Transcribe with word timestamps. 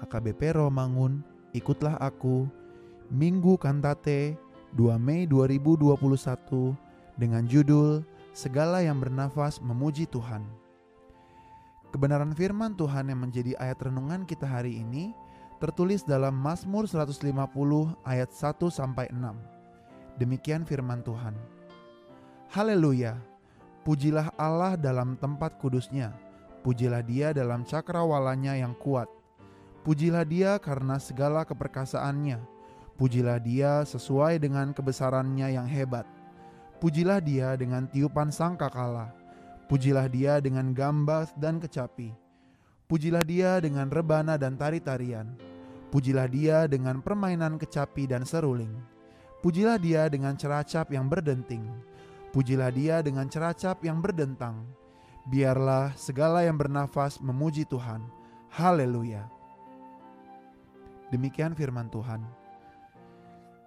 AKBP 0.00 0.56
Romangun, 0.56 1.20
Ikutlah 1.52 2.00
Aku, 2.00 2.48
Minggu 3.12 3.60
Kantate 3.60 4.40
2 4.72 4.96
Mei 4.96 5.28
2021 5.28 6.72
dengan 7.20 7.44
judul 7.44 8.00
Segala 8.32 8.80
yang 8.80 8.96
bernafas 8.96 9.60
memuji 9.60 10.08
Tuhan. 10.08 10.40
Kebenaran 11.92 12.32
firman 12.32 12.72
Tuhan 12.72 13.12
yang 13.12 13.20
menjadi 13.20 13.52
ayat 13.60 13.84
renungan 13.84 14.24
kita 14.24 14.48
hari 14.48 14.80
ini 14.80 15.12
tertulis 15.60 16.00
dalam 16.02 16.32
Mazmur 16.32 16.88
150 16.88 17.28
ayat 18.08 18.32
1 18.32 18.72
sampai 18.72 19.12
6. 19.12 19.52
Demikian 20.16 20.64
firman 20.64 21.04
Tuhan. 21.04 21.36
Haleluya. 22.48 23.20
Pujilah 23.84 24.32
Allah 24.40 24.80
dalam 24.80 25.20
tempat 25.20 25.60
kudusnya. 25.60 26.16
Pujilah 26.64 27.04
dia 27.04 27.36
dalam 27.36 27.62
cakrawalanya 27.62 28.56
yang 28.56 28.72
kuat. 28.80 29.06
Pujilah 29.82 30.22
dia 30.22 30.62
karena 30.62 30.94
segala 31.02 31.42
keperkasaannya. 31.42 32.38
Pujilah 32.94 33.42
dia 33.42 33.82
sesuai 33.82 34.38
dengan 34.38 34.70
kebesarannya 34.70 35.58
yang 35.58 35.66
hebat. 35.66 36.06
Pujilah 36.78 37.18
dia 37.18 37.58
dengan 37.58 37.90
tiupan 37.90 38.30
sangkakala. 38.30 39.10
Pujilah 39.66 40.06
dia 40.06 40.38
dengan 40.38 40.70
gambas 40.70 41.34
dan 41.34 41.58
kecapi. 41.58 42.14
Pujilah 42.86 43.26
dia 43.26 43.58
dengan 43.58 43.90
rebana 43.90 44.38
dan 44.38 44.54
tari-tarian. 44.54 45.34
Pujilah 45.90 46.30
dia 46.30 46.70
dengan 46.70 47.02
permainan 47.02 47.58
kecapi 47.58 48.06
dan 48.06 48.22
seruling. 48.22 48.70
Pujilah 49.42 49.82
dia 49.82 50.06
dengan 50.06 50.38
ceracap 50.38 50.94
yang 50.94 51.10
berdenting. 51.10 51.66
Pujilah 52.30 52.70
dia 52.70 53.02
dengan 53.02 53.26
ceracap 53.26 53.82
yang 53.82 53.98
berdentang. 53.98 54.62
Biarlah 55.26 55.90
segala 55.98 56.46
yang 56.46 56.54
bernafas 56.54 57.18
memuji 57.18 57.66
Tuhan. 57.66 58.06
Haleluya. 58.54 59.41
Demikian 61.12 61.52
firman 61.52 61.92
Tuhan. 61.92 62.24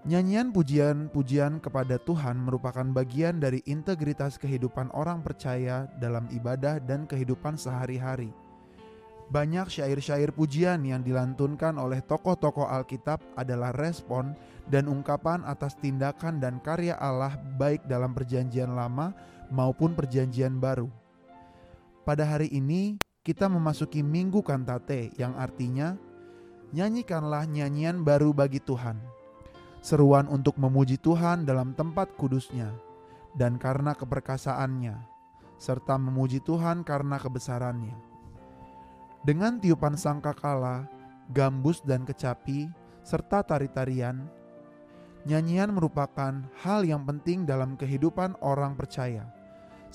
Nyanyian 0.05 0.49
pujian-pujian 0.53 1.61
kepada 1.61 2.01
Tuhan 2.01 2.41
merupakan 2.41 2.85
bagian 2.89 3.37
dari 3.37 3.61
integritas 3.69 4.37
kehidupan 4.41 4.89
orang 4.93 5.21
percaya 5.21 5.85
dalam 6.01 6.25
ibadah 6.33 6.81
dan 6.81 7.05
kehidupan 7.05 7.57
sehari-hari. 7.57 8.33
Banyak 9.25 9.73
syair-syair 9.73 10.29
pujian 10.29 10.85
yang 10.85 11.01
dilantunkan 11.01 11.81
oleh 11.81 12.05
tokoh-tokoh 12.05 12.69
Alkitab 12.69 13.17
adalah 13.33 13.73
respon 13.73 14.37
dan 14.69 14.85
ungkapan 14.85 15.41
atas 15.45 15.73
tindakan 15.81 16.37
dan 16.37 16.61
karya 16.61 16.93
Allah 17.01 17.33
baik 17.57 17.89
dalam 17.89 18.13
perjanjian 18.13 18.77
lama 18.77 19.13
maupun 19.49 19.97
perjanjian 19.97 20.61
baru. 20.61 20.85
Pada 22.05 22.21
hari 22.21 22.53
ini 22.53 23.01
kita 23.25 23.49
memasuki 23.49 24.05
Minggu 24.05 24.45
Kantate 24.45 25.09
yang 25.17 25.33
artinya 25.33 25.97
nyanyikanlah 26.75 27.47
nyanyian 27.47 28.03
baru 28.03 28.35
bagi 28.35 28.59
Tuhan. 28.59 28.99
Seruan 29.79 30.27
untuk 30.27 30.59
memuji 30.59 30.99
Tuhan 30.99 31.47
dalam 31.47 31.71
tempat 31.71 32.11
kudusnya 32.19 32.75
dan 33.39 33.55
karena 33.55 33.95
keperkasaannya, 33.95 34.99
serta 35.55 35.95
memuji 35.95 36.43
Tuhan 36.43 36.83
karena 36.83 37.15
kebesarannya. 37.15 37.95
Dengan 39.23 39.63
tiupan 39.63 39.95
sangkakala, 39.95 40.91
gambus 41.31 41.79
dan 41.79 42.03
kecapi, 42.03 42.67
serta 43.07 43.39
tari-tarian, 43.47 44.27
nyanyian 45.23 45.71
merupakan 45.71 46.43
hal 46.59 46.83
yang 46.83 47.07
penting 47.07 47.47
dalam 47.47 47.79
kehidupan 47.79 48.35
orang 48.43 48.75
percaya. 48.75 49.23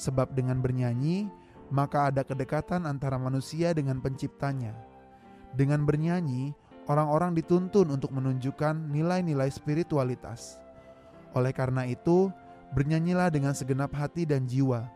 Sebab 0.00 0.32
dengan 0.32 0.64
bernyanyi, 0.64 1.28
maka 1.68 2.08
ada 2.08 2.24
kedekatan 2.24 2.88
antara 2.88 3.20
manusia 3.20 3.76
dengan 3.76 4.00
penciptanya. 4.00 4.72
Dengan 5.54 5.82
bernyanyi, 5.82 6.54
orang-orang 6.88 7.36
dituntun 7.36 7.92
untuk 7.92 8.14
menunjukkan 8.14 8.88
nilai-nilai 8.88 9.50
spiritualitas. 9.52 10.62
Oleh 11.36 11.52
karena 11.52 11.84
itu, 11.84 12.32
bernyanyilah 12.72 13.28
dengan 13.28 13.52
segenap 13.52 13.92
hati 13.92 14.24
dan 14.24 14.46
jiwa. 14.48 14.88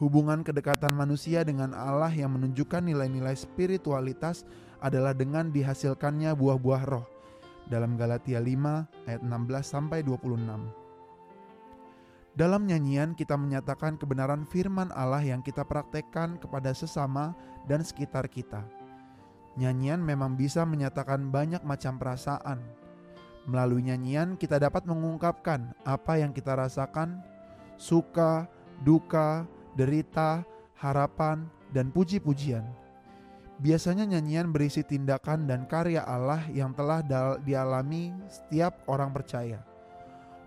Hubungan 0.00 0.40
kedekatan 0.40 0.96
manusia 0.96 1.44
dengan 1.44 1.76
Allah 1.76 2.08
yang 2.08 2.32
menunjukkan 2.32 2.80
nilai-nilai 2.80 3.36
spiritualitas 3.36 4.48
adalah 4.80 5.12
dengan 5.12 5.52
dihasilkannya 5.52 6.32
buah-buah 6.32 6.82
roh. 6.88 7.04
Dalam 7.68 7.94
Galatia 8.00 8.40
5 8.40 9.06
ayat 9.06 9.20
16 9.20 9.28
sampai 9.62 10.00
26. 10.02 10.40
Dalam 12.34 12.64
nyanyian 12.64 13.12
kita 13.12 13.36
menyatakan 13.36 14.00
kebenaran 14.00 14.48
firman 14.48 14.88
Allah 14.96 15.20
yang 15.20 15.44
kita 15.44 15.62
praktekkan 15.62 16.40
kepada 16.40 16.72
sesama 16.72 17.36
dan 17.68 17.84
sekitar 17.84 18.26
kita 18.32 18.79
Nyanyian 19.58 19.98
memang 19.98 20.38
bisa 20.38 20.62
menyatakan 20.62 21.32
banyak 21.32 21.62
macam 21.66 21.98
perasaan. 21.98 22.62
Melalui 23.50 23.82
nyanyian, 23.82 24.38
kita 24.38 24.62
dapat 24.62 24.86
mengungkapkan 24.86 25.74
apa 25.82 26.20
yang 26.22 26.30
kita 26.30 26.54
rasakan, 26.54 27.18
suka, 27.74 28.46
duka, 28.86 29.48
derita, 29.74 30.46
harapan, 30.78 31.48
dan 31.74 31.90
puji-pujian. 31.90 32.62
Biasanya 33.60 34.08
nyanyian 34.08 34.54
berisi 34.54 34.80
tindakan 34.80 35.44
dan 35.44 35.68
karya 35.68 36.00
Allah 36.06 36.40
yang 36.48 36.72
telah 36.72 37.04
dialami 37.44 38.14
setiap 38.30 38.86
orang 38.88 39.12
percaya. 39.12 39.60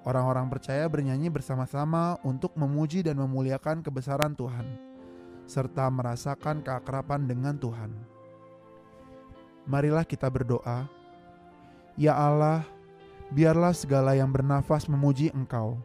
Orang-orang 0.04 0.52
percaya 0.52 0.84
bernyanyi 0.90 1.32
bersama-sama 1.32 2.20
untuk 2.28 2.58
memuji 2.60 3.06
dan 3.06 3.16
memuliakan 3.22 3.86
kebesaran 3.86 4.36
Tuhan, 4.36 4.66
serta 5.48 5.88
merasakan 5.88 6.60
keakraban 6.60 7.30
dengan 7.30 7.56
Tuhan. 7.56 8.13
Marilah 9.64 10.04
kita 10.04 10.28
berdoa. 10.28 10.90
Ya 11.96 12.18
Allah, 12.18 12.66
biarlah 13.32 13.72
segala 13.72 14.18
yang 14.18 14.28
bernafas 14.28 14.90
memuji 14.90 15.32
Engkau. 15.32 15.80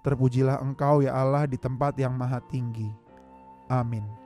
Terpujilah 0.00 0.58
Engkau 0.62 1.04
ya 1.04 1.14
Allah 1.14 1.46
di 1.46 1.60
tempat 1.60 1.94
yang 1.98 2.14
maha 2.14 2.40
tinggi. 2.48 2.90
Amin. 3.68 4.21